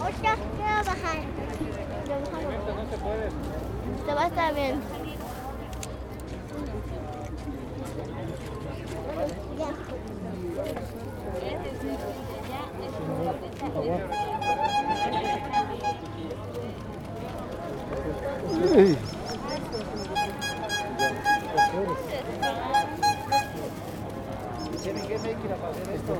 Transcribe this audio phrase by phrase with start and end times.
[0.00, 1.18] Ahorita voy a bajar.
[4.06, 4.80] Se va a estar bien.
[18.74, 19.23] Hey.
[24.84, 25.30] Tienen que hacer
[25.94, 26.14] esto.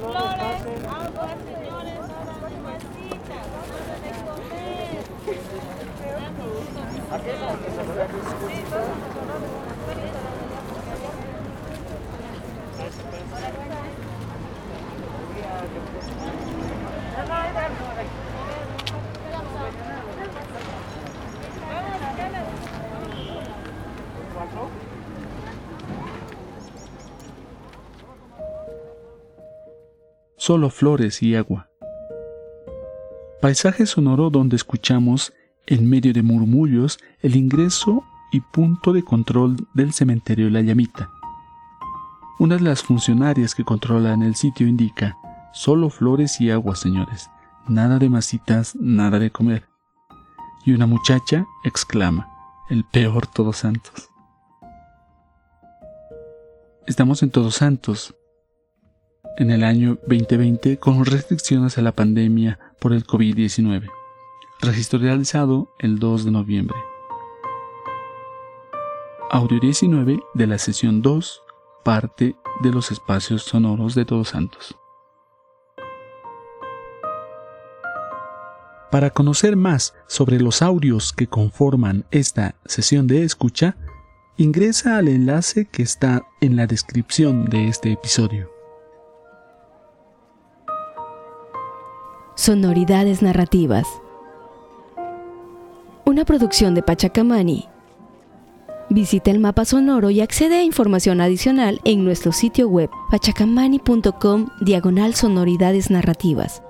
[0.00, 2.00] Flores, agua, señores.
[30.36, 31.68] Solo flores y agua.
[33.40, 35.32] Paisaje sonoro donde escuchamos,
[35.66, 41.10] en medio de murmullos, el ingreso y punto de control del cementerio La Llamita.
[42.38, 45.16] Una de las funcionarias que controlan el sitio indica,
[45.52, 47.30] solo flores y agua, señores.
[47.68, 49.68] Nada de masitas, nada de comer.
[50.64, 52.28] Y una muchacha exclama,
[52.68, 54.08] el peor Todos Santos.
[56.86, 58.14] Estamos en Todos Santos,
[59.36, 63.88] en el año 2020 con restricciones a la pandemia por el COVID-19.
[64.60, 66.76] Registro realizado el 2 de noviembre.
[69.30, 71.42] Audio 19 de la sesión 2,
[71.84, 74.79] parte de los espacios sonoros de Todos Santos.
[78.90, 83.76] Para conocer más sobre los audios que conforman esta sesión de escucha,
[84.36, 88.50] ingresa al enlace que está en la descripción de este episodio.
[92.34, 93.86] Sonoridades narrativas.
[96.04, 97.68] Una producción de Pachacamani.
[98.88, 105.14] Visita el mapa sonoro y accede a información adicional en nuestro sitio web pachacamani.com diagonal
[105.14, 106.62] sonoridades narrativas.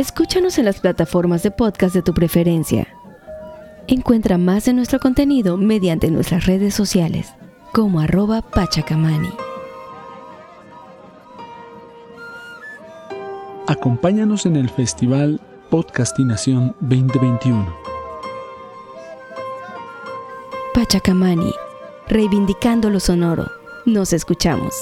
[0.00, 2.88] Escúchanos en las plataformas de podcast de tu preferencia.
[3.86, 7.34] Encuentra más de nuestro contenido mediante nuestras redes sociales,
[7.70, 9.28] como arroba pachacamani.
[13.66, 15.38] Acompáñanos en el Festival
[15.68, 17.76] Podcastinación 2021.
[20.72, 21.52] Pachacamani,
[22.08, 23.50] reivindicando lo sonoro.
[23.84, 24.72] Nos escuchamos.